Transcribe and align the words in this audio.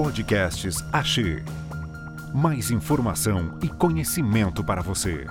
Podcasts 0.00 0.76
Axê. 0.92 1.42
Mais 2.32 2.70
informação 2.70 3.58
e 3.60 3.68
conhecimento 3.68 4.62
para 4.62 4.80
você. 4.80 5.26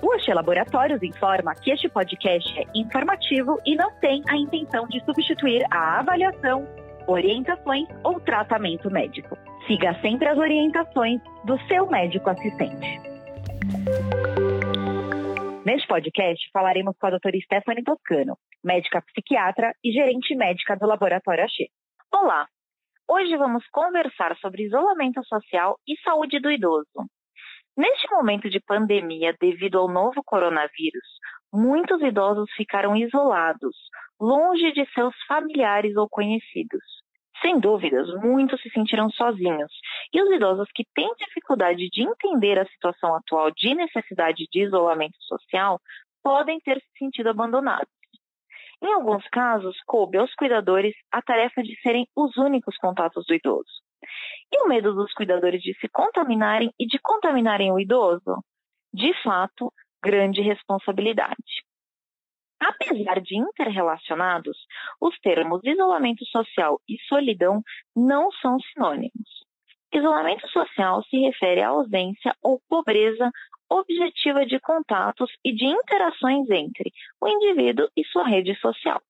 O 0.00 0.12
Axê 0.12 0.32
Laboratórios 0.32 1.02
informa 1.02 1.52
que 1.56 1.72
este 1.72 1.88
podcast 1.88 2.48
é 2.60 2.64
informativo 2.76 3.58
e 3.66 3.74
não 3.74 3.90
tem 3.94 4.22
a 4.28 4.36
intenção 4.36 4.86
de 4.86 5.04
substituir 5.04 5.64
a 5.68 5.98
avaliação, 5.98 6.64
orientações 7.08 7.88
ou 8.04 8.20
tratamento 8.20 8.88
médico. 8.88 9.36
Siga 9.66 9.98
sempre 10.00 10.28
as 10.28 10.38
orientações 10.38 11.20
do 11.44 11.58
seu 11.66 11.90
médico 11.90 12.30
assistente. 12.30 13.13
Neste 15.64 15.88
podcast, 15.88 16.50
falaremos 16.52 16.94
com 16.98 17.06
a 17.06 17.10
doutora 17.10 17.38
Stephanie 17.40 17.82
Toscano, 17.82 18.36
médica 18.62 19.00
psiquiatra 19.00 19.72
e 19.82 19.92
gerente 19.92 20.34
médica 20.34 20.76
do 20.76 20.86
Laboratório 20.86 21.42
Axê. 21.42 21.68
Olá! 22.12 22.46
Hoje 23.08 23.34
vamos 23.38 23.64
conversar 23.72 24.36
sobre 24.42 24.64
isolamento 24.64 25.24
social 25.24 25.78
e 25.88 25.98
saúde 26.02 26.38
do 26.38 26.52
idoso. 26.52 27.08
Neste 27.74 28.06
momento 28.10 28.50
de 28.50 28.60
pandemia 28.60 29.34
devido 29.40 29.78
ao 29.78 29.88
novo 29.88 30.22
coronavírus, 30.22 31.08
muitos 31.50 32.02
idosos 32.02 32.50
ficaram 32.54 32.94
isolados, 32.94 33.74
longe 34.20 34.70
de 34.72 34.84
seus 34.92 35.14
familiares 35.26 35.96
ou 35.96 36.06
conhecidos. 36.10 37.03
Sem 37.44 37.60
dúvidas, 37.60 38.08
muitos 38.22 38.58
se 38.62 38.70
sentiram 38.70 39.10
sozinhos, 39.10 39.70
e 40.14 40.22
os 40.22 40.30
idosos 40.30 40.66
que 40.74 40.82
têm 40.94 41.12
dificuldade 41.18 41.90
de 41.90 42.02
entender 42.02 42.58
a 42.58 42.64
situação 42.64 43.14
atual 43.14 43.50
de 43.50 43.74
necessidade 43.74 44.46
de 44.50 44.62
isolamento 44.62 45.16
social 45.20 45.78
podem 46.22 46.58
ter 46.60 46.80
se 46.80 46.98
sentido 46.98 47.28
abandonados. 47.28 47.92
Em 48.82 48.90
alguns 48.94 49.28
casos, 49.28 49.76
coube 49.86 50.16
aos 50.16 50.34
cuidadores 50.34 50.94
a 51.12 51.20
tarefa 51.20 51.62
de 51.62 51.78
serem 51.82 52.08
os 52.16 52.34
únicos 52.38 52.78
contatos 52.78 53.26
do 53.26 53.34
idoso. 53.34 53.82
E 54.50 54.62
o 54.62 54.68
medo 54.68 54.94
dos 54.94 55.12
cuidadores 55.12 55.60
de 55.60 55.74
se 55.80 55.88
contaminarem 55.88 56.72
e 56.80 56.86
de 56.86 56.98
contaminarem 56.98 57.70
o 57.70 57.78
idoso? 57.78 58.42
De 58.92 59.12
fato, 59.22 59.70
grande 60.02 60.40
responsabilidade. 60.40 61.64
Apesar 62.64 63.20
de 63.20 63.36
interrelacionados, 63.36 64.56
os 64.98 65.18
termos 65.20 65.60
isolamento 65.64 66.24
social 66.24 66.80
e 66.88 66.96
solidão 67.08 67.62
não 67.94 68.32
são 68.32 68.58
sinônimos. 68.58 69.44
Isolamento 69.92 70.48
social 70.48 71.02
se 71.04 71.18
refere 71.18 71.60
à 71.60 71.68
ausência 71.68 72.34
ou 72.42 72.58
pobreza 72.66 73.30
objetiva 73.68 74.46
de 74.46 74.58
contatos 74.60 75.30
e 75.44 75.52
de 75.52 75.66
interações 75.66 76.48
entre 76.48 76.90
o 77.20 77.28
indivíduo 77.28 77.88
e 77.94 78.02
sua 78.06 78.26
rede 78.26 78.58
social. 78.60 79.00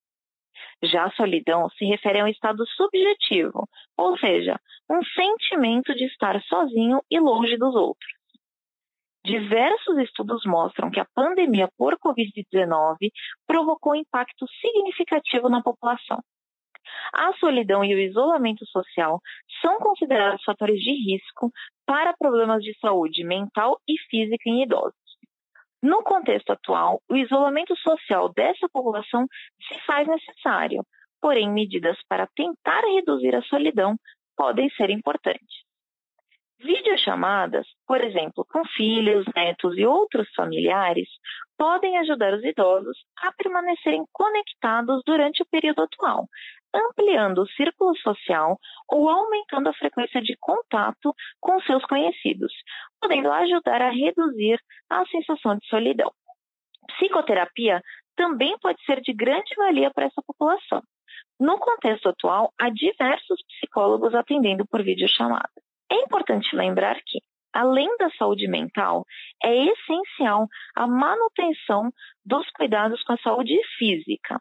Já 0.83 1.05
a 1.05 1.13
solidão 1.13 1.69
se 1.71 1.85
refere 1.85 2.21
a 2.21 2.25
um 2.25 2.29
estado 2.29 2.67
subjetivo, 2.67 3.69
ou 3.97 4.19
seja, 4.19 4.61
um 4.91 5.01
sentimento 5.05 5.95
de 5.95 6.07
estar 6.07 6.43
sozinho 6.43 7.01
e 7.09 7.21
longe 7.21 7.57
dos 7.57 7.75
outros. 7.77 8.24
Diversos 9.25 9.97
estudos 9.99 10.43
mostram 10.45 10.91
que 10.91 11.01
a 11.01 11.07
pandemia 11.15 11.67
por 11.79 11.97
Covid-19 11.99 13.11
provocou 13.47 13.97
impacto 13.97 14.47
significativo 14.61 15.49
na 15.49 15.63
população. 15.63 16.23
A 17.15 17.33
solidão 17.39 17.83
e 17.83 17.95
o 17.95 17.99
isolamento 17.99 18.67
social 18.67 19.19
são 19.63 19.79
considerados 19.79 20.45
fatores 20.45 20.79
de 20.79 20.93
risco 20.93 21.51
para 21.87 22.15
problemas 22.19 22.63
de 22.63 22.79
saúde 22.79 23.25
mental 23.25 23.81
e 23.89 23.99
física 24.11 24.43
em 24.47 24.63
idosos. 24.63 24.95
No 25.83 26.03
contexto 26.03 26.51
atual, 26.51 27.01
o 27.09 27.17
isolamento 27.17 27.75
social 27.77 28.31
dessa 28.31 28.69
população 28.71 29.27
se 29.67 29.81
faz 29.87 30.07
necessário, 30.07 30.85
porém, 31.19 31.51
medidas 31.51 31.97
para 32.09 32.29
tentar 32.37 32.83
reduzir 32.83 33.35
a 33.35 33.43
solidão 33.43 33.97
podem 34.37 34.69
ser 34.71 34.91
importantes. 34.91 35.64
Videochamadas, 36.61 37.67
por 37.87 38.01
exemplo, 38.03 38.47
com 38.51 38.65
filhos, 38.65 39.27
netos 39.35 39.77
e 39.77 39.85
outros 39.85 40.29
familiares, 40.35 41.09
podem 41.59 41.99
ajudar 41.99 42.33
os 42.33 42.45
idosos 42.45 42.97
a 43.19 43.33
permanecerem 43.33 44.05
conectados 44.13 45.03
durante 45.05 45.43
o 45.43 45.47
período 45.47 45.83
atual, 45.83 46.27
ampliando 46.75 47.43
o 47.43 47.49
círculo 47.49 47.97
social 47.99 48.59
ou 48.89 49.09
aumentando 49.09 49.69
a 49.69 49.75
frequência 49.75 50.21
de 50.23 50.37
contato 50.41 51.15
com 51.41 51.61
seus 51.63 51.85
conhecidos, 51.85 52.53
podendo 53.01 53.31
ajudar 53.31 53.83
a 53.83 53.91
reduzir 53.91 54.59
a 54.91 55.05
sensação 55.07 55.57
de 55.57 55.67
solidão. 55.67 56.11
Psicoterapia 56.89 57.83
também 58.17 58.57
pode 58.59 58.83
ser 58.85 59.01
de 59.01 59.13
grande 59.13 59.55
valia 59.57 59.91
para 59.93 60.07
essa 60.07 60.23
população. 60.27 60.83
No 61.39 61.59
contexto 61.59 62.09
atual, 62.09 62.53
há 62.61 62.71
diversos 62.71 63.43
psicólogos 63.49 64.15
atendendo 64.15 64.65
por 64.67 64.83
videochamada. 64.83 65.64
É 65.95 66.01
importante 66.01 66.57
lembrar 66.57 66.97
que, 67.07 67.21
além 67.53 67.89
da 67.99 68.11
saúde 68.19 68.49
mental, 68.49 69.05
é 69.41 69.55
essencial 69.55 70.49
a 70.75 70.89
manutenção 70.89 71.89
dos 72.27 72.51
cuidados 72.51 73.01
com 73.05 73.13
a 73.13 73.19
saúde 73.19 73.57
física, 73.79 74.41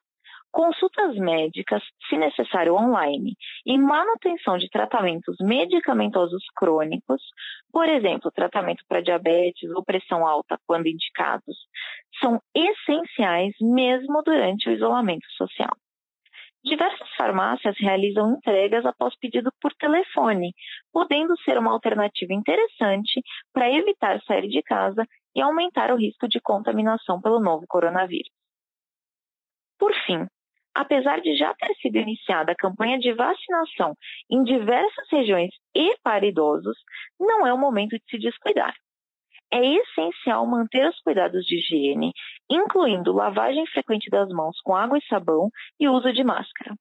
consultas 0.52 1.16
médicas, 1.16 1.84
se 2.10 2.18
necessário 2.18 2.74
online, 2.74 3.36
e 3.68 3.78
manutenção 3.78 4.58
de 4.58 4.68
tratamentos 4.68 5.36
medicamentosos 5.42 6.44
crônicos, 6.56 7.22
por 7.72 7.88
exemplo, 7.88 8.32
tratamento 8.32 8.84
para 8.88 9.04
diabetes 9.04 9.70
ou 9.76 9.86
pressão 9.86 10.26
alta, 10.26 10.58
quando 10.66 10.88
indicados, 10.88 11.56
são 12.20 12.42
essenciais 12.56 13.54
mesmo 13.62 14.24
durante 14.24 14.70
o 14.70 14.72
isolamento 14.72 15.28
social. 15.38 15.76
Diversas 16.64 17.10
farmácias 17.18 17.76
realizam 17.78 18.36
entregas 18.36 18.86
após 18.86 19.14
pedido 19.18 19.52
por 19.62 19.74
telefone, 19.74 20.54
podendo 20.94 21.38
ser 21.42 21.58
uma 21.58 21.72
alternativa 21.72 22.34
interessante 22.34 23.22
para 23.52 23.70
evitar 23.70 24.22
sair 24.24 24.48
de 24.48 24.62
casa 24.62 25.06
e 25.36 25.42
aumentar 25.42 25.92
o 25.92 25.98
risco 25.98 26.28
de 26.28 26.40
contaminação 26.40 27.22
pelo 27.22 27.42
novo 27.42 27.66
coronavírus. 27.68 28.32
Por 29.78 29.94
fim, 30.06 30.26
apesar 30.74 31.20
de 31.20 31.36
já 31.36 31.54
ter 31.56 31.74
sido 31.76 31.98
iniciada 31.98 32.54
a 32.54 32.56
campanha 32.56 32.98
de 32.98 33.12
vacinação 33.12 33.94
em 34.30 34.42
diversas 34.44 35.10
regiões 35.12 35.52
e 35.76 35.98
para 36.02 36.26
idosos, 36.26 36.78
não 37.20 37.46
é 37.46 37.54
o 37.54 37.58
momento 37.58 37.98
de 37.98 38.04
se 38.10 38.18
descuidar 38.18 38.74
é 39.54 39.64
essencial 39.64 40.48
manter 40.48 40.90
os 40.90 41.00
cuidados 41.02 41.46
de 41.46 41.58
higiene, 41.58 42.12
incluindo 42.50 43.14
lavagem 43.14 43.68
frequente 43.68 44.10
das 44.10 44.28
mãos 44.30 44.60
com 44.64 44.76
água 44.76 44.98
e 44.98 45.06
sabão 45.06 45.50
e 45.80 45.88
uso 45.88 46.12
de 46.12 46.24
máscara. 46.24 46.76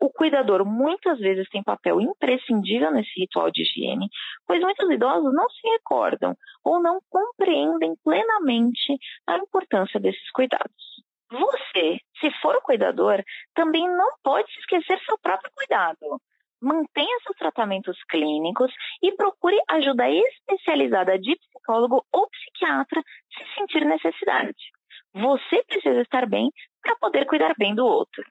O 0.00 0.08
cuidador 0.10 0.64
muitas 0.64 1.18
vezes 1.18 1.48
tem 1.48 1.64
papel 1.64 2.00
imprescindível 2.00 2.92
nesse 2.92 3.10
ritual 3.18 3.50
de 3.50 3.62
higiene, 3.62 4.08
pois 4.46 4.60
muitos 4.60 4.88
idosos 4.88 5.34
não 5.34 5.48
se 5.50 5.68
recordam 5.68 6.36
ou 6.62 6.80
não 6.80 7.00
compreendem 7.10 7.96
plenamente 8.04 8.96
a 9.26 9.38
importância 9.38 9.98
desses 9.98 10.30
cuidados. 10.30 11.02
Você, 11.32 11.98
se 12.20 12.30
for 12.40 12.54
o 12.54 12.62
cuidador, 12.62 13.20
também 13.52 13.88
não 13.88 14.12
pode 14.22 14.48
esquecer 14.60 15.00
seu 15.00 15.18
próprio 15.18 15.50
cuidado 15.56 16.20
mantenha 16.60 17.18
seus 17.22 17.36
tratamentos 17.36 17.96
clínicos 18.08 18.72
e 19.02 19.12
procure 19.12 19.56
ajuda 19.68 20.08
especializada 20.10 21.18
de 21.18 21.36
psicólogo 21.66 22.04
ou 22.12 22.28
psiquiatra 22.28 23.02
se 23.36 23.54
sentir 23.58 23.84
necessidade. 23.84 24.56
Você 25.12 25.62
precisa 25.64 26.00
estar 26.02 26.26
bem 26.26 26.50
para 26.82 26.96
poder 26.96 27.26
cuidar 27.26 27.54
bem 27.58 27.74
do 27.74 27.84
outro. 27.84 28.22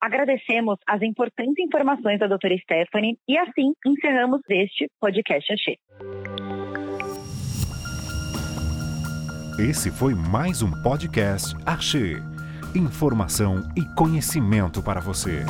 Agradecemos 0.00 0.78
as 0.86 1.00
importantes 1.02 1.58
informações 1.64 2.18
da 2.18 2.26
doutora 2.26 2.56
Stephanie 2.58 3.16
e 3.28 3.38
assim 3.38 3.72
encerramos 3.86 4.40
este 4.48 4.90
podcast 5.00 5.52
Achei. 5.52 5.78
Esse 9.58 9.92
foi 9.92 10.14
mais 10.14 10.60
um 10.62 10.70
podcast 10.82 11.54
Achei. 11.64 12.16
Informação 12.74 13.58
e 13.76 13.84
conhecimento 13.94 14.82
para 14.82 15.00
você. 15.00 15.44